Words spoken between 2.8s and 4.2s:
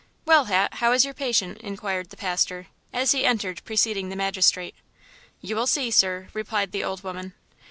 as he entered preceding the